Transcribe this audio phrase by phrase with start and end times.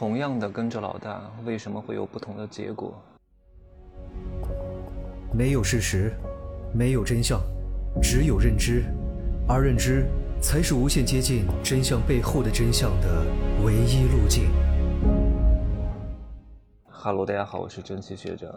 [0.00, 2.98] 同样的跟着老大，为什么会有不同的结果？
[5.30, 6.14] 没有事实，
[6.72, 7.38] 没有真相，
[8.00, 8.82] 只有认知，
[9.46, 10.06] 而认知
[10.40, 13.26] 才是无限接近真相背后的真相的
[13.62, 14.50] 唯一路径。
[16.88, 18.50] 哈喽，大家好，我是蒸汽学长。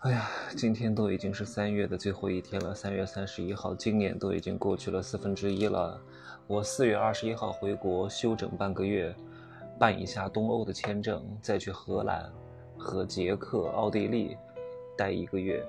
[0.00, 5.98] 哎呀，今天都已经是三月的最后一天了，三月三十一号，今年都已经过去了四分之一了。
[6.46, 9.16] 我四月二十一号回国休整半个月，
[9.78, 12.32] 办一下东欧的签证，再去荷兰
[12.76, 14.36] 和捷克、奥地利
[14.96, 15.64] 待一个月，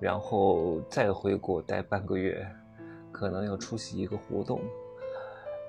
[0.00, 2.46] 然后再回国待半个月，
[3.12, 4.60] 可能要出席一个活动，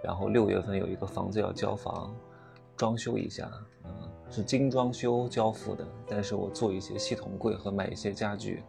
[0.03, 2.15] 然后六月份有一个房子要交房，
[2.77, 3.51] 装修一下，
[3.83, 3.91] 嗯，
[4.29, 8.63] 是精装修交付的，但是我做一些系统柜和买一些家具，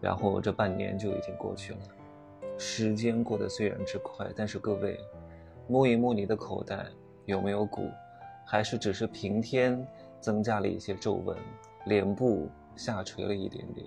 [0.00, 1.78] 然后这半年就已经过去了。
[2.58, 4.98] 时间过得虽然之快，但是各位，
[5.68, 6.86] 摸一摸你的口袋，
[7.24, 7.90] 有没有鼓？
[8.44, 9.86] 还是只是平添
[10.20, 11.36] 增加了一些皱纹，
[11.86, 13.86] 脸部下垂了一点点？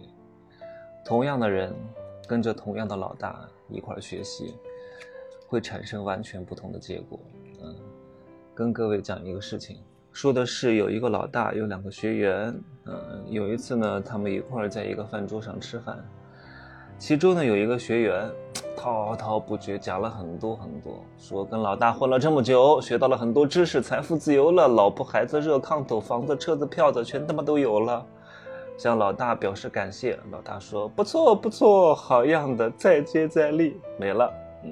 [1.03, 1.73] 同样的人，
[2.27, 4.55] 跟着同样的老大一块学习，
[5.47, 7.19] 会产生完全不同的结果。
[7.61, 7.75] 嗯，
[8.55, 9.77] 跟各位讲一个事情，
[10.11, 16.03] 说的是有一个老大有两个学员，嗯，有一次呢，他们一块儿在一个饭桌上吃饭。
[16.97, 18.31] 其中呢，有一个学员
[18.85, 28.05] 滔滔不绝讲了很多很多，说跟老大混了这么久，学到了很多知识，财富自由了，老婆孩子热炕头，房子车子票子全他妈都有了，
[28.77, 30.19] 向老大表示感谢。
[30.29, 33.75] 老大说不错不错，好样的，再接再厉。
[33.97, 34.31] 没了。
[34.63, 34.71] 嗯，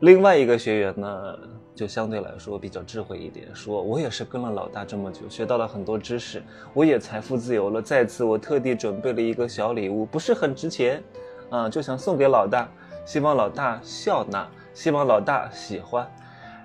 [0.00, 1.38] 另外一个学员呢，
[1.74, 6.42] 就相对来说比较智慧一点，说我也是跟了老大这么久，学到了很多知识，
[6.74, 7.80] 我也财富自由了。
[7.80, 11.02] 在此，我特地准备了一个小礼物，不是很值钱。
[11.48, 12.68] 啊，就想送给老大，
[13.04, 16.06] 希望老大笑纳，希望老大喜欢，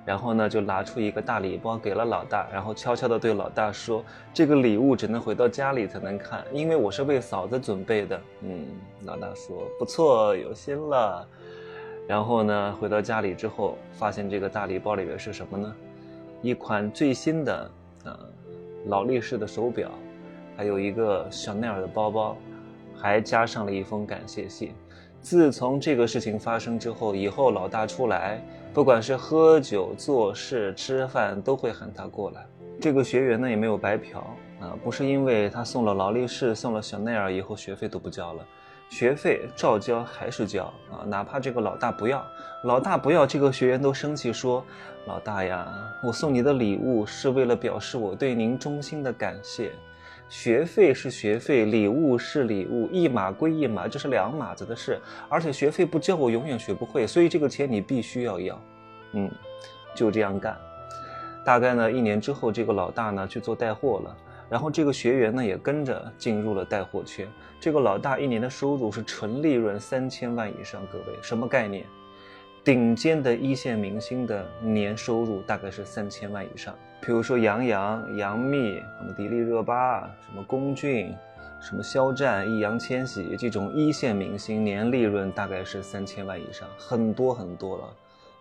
[0.06, 8.66] 然后呢，就拿出一个大礼包给了老大，然后悄悄地对老大说：“这个礼物只能回到家里才能看，因为我是为嫂子准备的。”嗯，
[9.06, 11.28] 老大说：“不错，有心了。”
[12.08, 15.76] 然后呢，回到家里之后，发现这个大礼包里面是什么呢？
[16.42, 17.72] 一款最新的
[18.06, 18.18] 啊
[18.88, 19.92] 劳力士的手表，
[20.56, 22.38] 还有一个香奈儿的包包。
[23.00, 24.74] 还加上了一封感谢信。
[25.22, 28.42] 自从这个事情发生之后，以后老大出来，
[28.74, 32.46] 不管是喝酒、做事、吃饭，都会喊他过来。
[32.80, 34.20] 这个学员呢也没有白嫖
[34.62, 38.46] 啊，不是因为他送了劳力士、送了香奈儿，以后学费都不交了，
[38.90, 42.26] 学费照交还是交啊，哪怕这个老大不要，
[42.64, 44.64] 老大不要，这个学员都生气说
[45.06, 45.68] ：“老大呀，
[46.02, 49.74] 我送你的礼物是为了表示我对您衷心的感谢。”
[50.30, 55.00] 学费是学费，礼物是礼物，一码归一码，这是两码子的事。
[55.28, 57.08] 而且学费不交，我永远学不会。
[57.08, 58.62] 所以这个钱你必须要要，
[59.14, 59.30] 嗯，
[59.96, 60.56] 就这样干。
[61.44, 64.16] 大概呢，一年之后，这个老大呢去做带货了，
[64.50, 67.28] 然后这个学员呢也跟着进入了带货圈。
[67.60, 71.86] 这个老大一年的收入是纯利润三千万以上，各位什么概念？
[72.64, 76.78] 顶尖的一线明星的年收入大概是三千万以上。
[77.02, 81.16] 比如说杨洋、杨幂、什么迪丽热巴、什么龚俊、
[81.62, 87.84] 什么肖战、易烊千玺这种一线明星，年利润大概是三千万以上，很多很多了。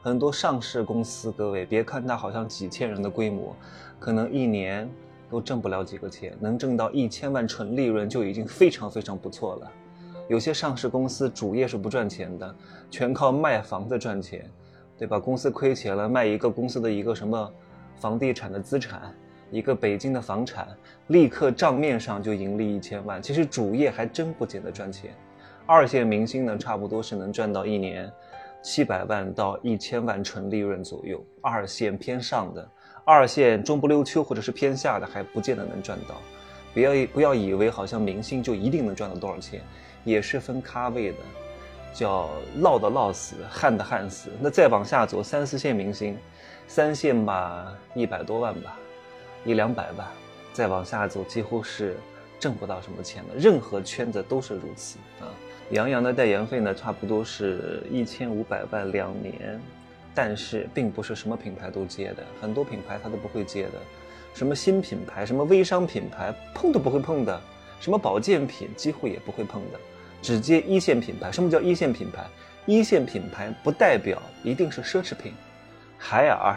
[0.00, 3.54] 很多上市公司，各位别看它好像几千人的规模，
[3.98, 4.88] 可能一年
[5.30, 9.70] 都挣不了几个钱，能挣到一千万纯利润就已经非常非常不错了。
[10.28, 12.54] 有些上市公司主业是不赚钱的，
[12.90, 14.48] 全靠卖房子赚钱，
[14.96, 15.18] 对吧？
[15.18, 17.52] 公司亏钱了，卖一个公司的一个什么？
[17.98, 19.14] 房地产的资产，
[19.50, 20.68] 一个北京的房产，
[21.08, 23.20] 立刻账面上就盈利一千万。
[23.20, 25.14] 其实主业还真不见得赚钱。
[25.66, 28.10] 二线明星呢，差不多是能赚到一年
[28.62, 31.22] 七百万到一千万纯利润左右。
[31.42, 32.70] 二线偏上的，
[33.04, 36.14] 二线中不溜秋或者是偏下的，还不见得能赚到。
[36.72, 39.60] 不要不要以为好像明星就一定能赚到多少钱，
[40.04, 41.18] 也是分咖位的，
[41.92, 44.30] 叫涝的涝死，旱的旱死。
[44.40, 46.16] 那再往下走，三四线明星。
[46.66, 48.76] 三线吧，一百多万吧，
[49.44, 50.06] 一两百万，
[50.52, 51.96] 再往下走，几乎是
[52.38, 53.34] 挣不到什么钱的。
[53.36, 55.32] 任何圈子都是如此啊。
[55.70, 59.60] 杨洋的代言费呢，差不多是一千五百万两年，
[60.14, 63.72] 但是并不是什么品牌都接的，很多品牌他都不会接的。
[64.34, 67.40] 什么新品牌，什么微商品牌，碰都不会碰的。
[67.80, 69.78] 什么保健品，几乎也不会碰的，
[70.22, 71.30] 只接一线品牌。
[71.30, 72.24] 什么叫一线品牌？
[72.66, 75.32] 一线品牌不代表一定是奢侈品。
[75.96, 76.56] 海尔，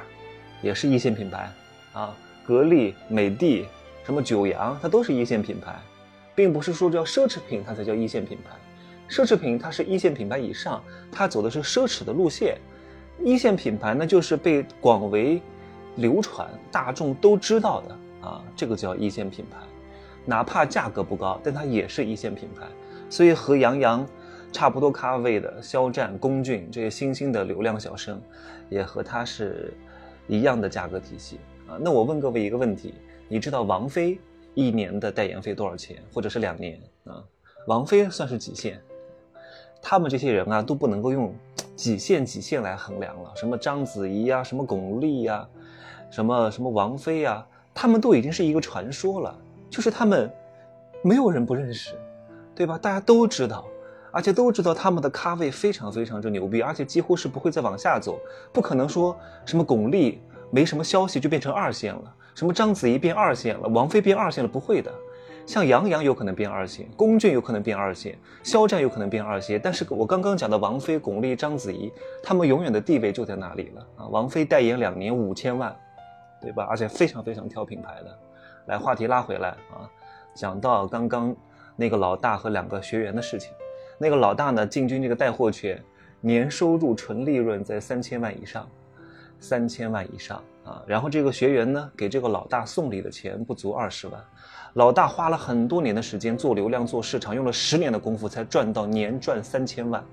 [0.62, 1.50] 也是一线品牌，
[1.94, 2.16] 啊，
[2.46, 3.66] 格力、美的，
[4.06, 5.74] 什么九阳，它都是一线品牌，
[6.36, 8.56] 并不是说叫奢侈品它才叫一线品牌，
[9.10, 12.58] 奢侈品它是一线品牌以上，它走的是奢侈的路线，
[13.24, 15.42] 一线品牌呢就是被广为
[15.96, 17.98] 流传、大众都知道的
[18.28, 19.58] 啊，这个叫一线品牌。
[20.24, 22.68] 哪怕价格不高，但它也是一线品牌。
[23.12, 24.08] 所以和杨洋
[24.54, 28.20] 差不多咖位的肖战、龚俊这些新兴的流量小生，
[28.70, 29.74] 也和他是
[30.28, 31.38] 一样的价格体系
[31.68, 31.78] 啊。
[31.78, 32.94] 那我问各位一个问题：
[33.28, 34.18] 你知道王菲
[34.54, 37.22] 一年的代言费多少钱，或者是两年啊？
[37.68, 38.82] 王菲算是几线？
[39.82, 41.36] 他们这些人啊，都不能够用
[41.76, 43.32] 几线几线来衡量了。
[43.36, 45.46] 什么章子怡呀，什么巩俐呀，
[46.10, 49.38] 什么什么王菲呀，他们都已经是一个传说了。
[49.70, 50.32] 就是他们，
[51.04, 51.96] 没有人不认识，
[52.62, 52.78] 对吧？
[52.78, 53.66] 大家都知道，
[54.12, 58.20] 而且都知道他们的咖位非常非常之牛逼，而且几乎是不会再往下走。
[58.54, 59.18] 不可能说
[59.48, 60.20] 什么巩俐
[60.52, 64.92] 没什么消息就变成二线了，什么章子怡变二线了，王菲变二线了，不会的。
[65.48, 69.60] 像杨洋有可能变二线，龚俊有可能变二线，肖战有可能变二线。
[69.60, 71.92] 但是我刚刚讲的王菲、巩俐、章子怡，
[72.22, 74.06] 他们永远的地位就在那里了啊！
[74.06, 75.76] 王菲代言两年五千万，
[76.40, 76.68] 对吧？
[76.70, 78.20] 而且非常非常挑品牌的。
[78.68, 79.90] 来，话题拉回来啊，
[80.36, 81.36] 讲到刚刚
[81.76, 83.52] 那个老大和两个学员的事情。
[83.98, 85.82] 那个老大呢，进军这个带货圈，
[86.20, 88.68] 年收入纯利润在三千万以上，
[89.40, 90.82] 三千万以上啊。
[90.88, 94.20] 然后这个学员呢，给这个老大送礼的钱不足二十万，
[94.74, 100.04] 老大花了很多年的时间做流量、做市场，用了十年的功夫才赚到年赚三千万。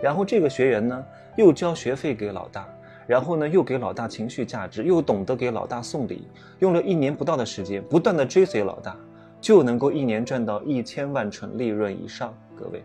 [0.00, 1.04] 然后这个学员呢，
[1.36, 2.66] 又交学费给老大。
[3.06, 6.28] 然后呢，又给老大情绪价值，又懂得给老大送礼，
[6.58, 8.94] 用了一年不到的时间，不断的追随老大，
[9.40, 12.34] 就能够一年赚到一千万纯利润以上。
[12.56, 12.82] 各位，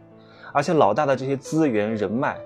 [0.52, 2.38] 而且老大的这些资源人脉，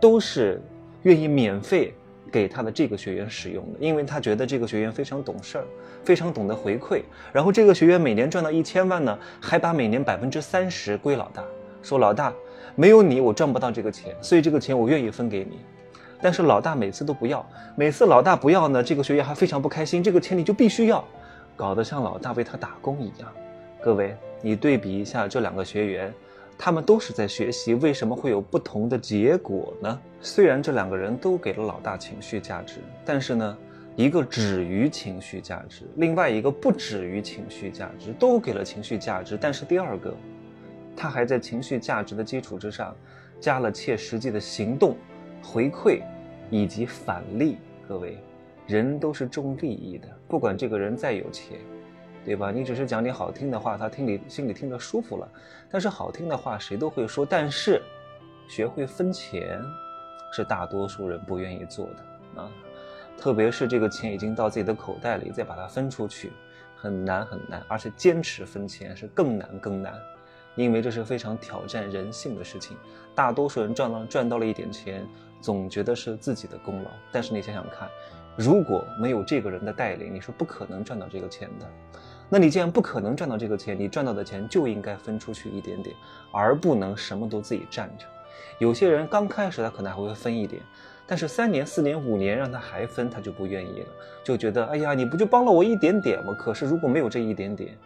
[0.00, 0.60] 都是
[1.02, 1.94] 愿意免费
[2.32, 5.64] 给他的这个学员使用的，因为他觉得这个学员非常懂事儿，
[6.04, 7.02] 非常懂得回馈。
[7.32, 11.44] 然后这个学员每年赚到一千万呢，还把每年百分之三十归老大，
[11.80, 12.32] 说老大，
[12.74, 15.58] 没有你我赚不到这个钱，所以这个钱我愿意分给你。
[16.20, 17.46] 但是老大每次都不要，
[17.76, 20.02] 每次老大不要呢，这个学员还非常不开心。
[20.02, 21.04] 这个钱你就必须要，
[21.54, 23.32] 搞得像老大为他打工一样。
[23.84, 26.10] 各位，你对比一下这两个学员，
[26.56, 30.00] 他们都是在学习，为什么会有不同的结果呢？
[30.22, 33.58] 虽然这两个人都给了老大情绪价值，但是呢，
[33.94, 40.16] 一个止于情绪价值，另外一个不止于情绪价值，都给了情绪价值，但是第二个，
[40.96, 42.96] 他还在情绪价值的基础之上，
[43.38, 44.96] 加了切实际的行动
[45.42, 46.00] 回馈。
[46.50, 47.56] 以及返利，
[47.88, 48.18] 各位，
[48.66, 51.58] 人都是重利益的，不管这个人再有钱，
[52.24, 52.50] 对吧？
[52.50, 55.28] 你只是讲点好听的话，他听里心里听着舒服了。
[55.70, 57.82] 但是好听的话谁都会说，但是
[58.48, 59.60] 学会分钱，
[60.32, 62.50] 是大多数人不愿意做的啊。
[63.18, 66.32] 特别是这个钱已经到自己的口袋里，再把它分出去，
[66.76, 69.94] 很难很难，而且坚持分钱是更难更难，
[70.54, 72.76] 因为这是非常挑战人性的事情。
[73.14, 75.06] 大多数人赚了赚到了一点钱。
[75.40, 77.86] 总觉得是自己的功劳，但是你想想看，
[78.34, 81.66] 如果没有这个人的带领，你是不可能赚到这个钱的。
[82.28, 85.94] 那你既然不可能赚到这个钱，你赚到的钱就应该分出去一点点，
[86.32, 88.06] 而不能什么都自己占着。
[88.58, 90.62] 有些人刚开始他可能还会分一点，
[91.06, 93.86] 但是三年、四年、五年让他还分，他就不愿意了，
[94.24, 96.34] 就觉得哎呀，你不就帮了我一点点吗？
[96.38, 97.76] 可是如果没有这一点点，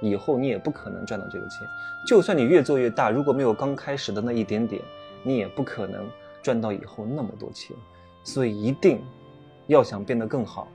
[0.00, 1.66] 以后你也不可能赚到这个钱。
[2.06, 4.82] 就算你越做越大，如果没有刚开始的那一点点，
[5.22, 6.06] 你也不可能。
[6.42, 7.76] 赚到以后那么多钱，
[8.22, 9.02] 所以一定
[9.66, 10.68] 要想变得更好，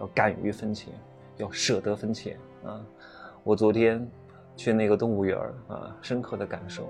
[0.00, 0.90] 要敢于分钱，
[1.36, 2.80] 要舍得分钱啊！
[3.44, 4.06] 我昨天
[4.56, 5.38] 去那个动物园
[5.68, 6.88] 啊，深刻的感受，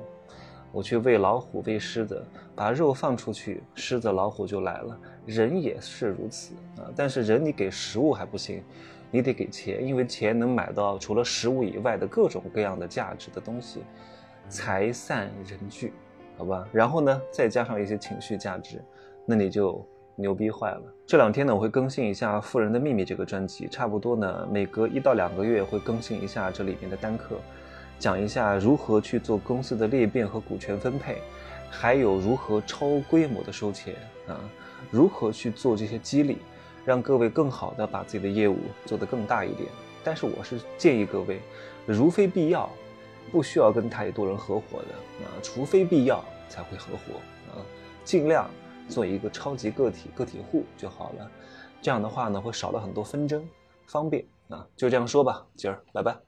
[0.72, 2.22] 我去喂老虎、喂狮子，
[2.54, 4.98] 把肉放出去，狮子、老虎就来了。
[5.26, 8.62] 人也是如此啊，但是人你给食物还不行，
[9.10, 13.82] 你得给钱，因为钱能买到除了食物以外的各种各样的价值的东西，
[14.48, 15.92] 财散人聚。
[16.36, 18.80] 好吧，然后呢，再加上一些情绪价值，
[19.26, 19.84] 那你就
[20.18, 20.82] 牛逼坏了。
[21.06, 27.36] 这两天呢，我会更新一下《富人的秘密》这个专辑，差不多呢，每隔一到两个月会更新一下这里面的单课，
[27.98, 31.18] 讲一下如何去做公司的裂变和股权分配，
[31.70, 33.94] 还有如何超规模的收钱
[34.26, 34.38] 啊，
[34.90, 36.38] 如何去做这些激励，
[36.84, 39.68] 让各位更好的把自己的业务做得更大一点。
[40.02, 41.40] 但是我是建议各位，
[41.86, 42.68] 如非必要。
[43.30, 47.20] 不需要跟太多人合伙的啊，除非必要才会合伙
[47.52, 47.60] 啊，
[48.02, 48.48] 尽量
[48.88, 51.30] 做一个超级个体个体户就好了。
[51.80, 53.46] 这样的话呢，会少了很多纷争，
[53.86, 54.66] 方便啊。
[54.76, 56.18] 就这样说吧，今儿拜拜。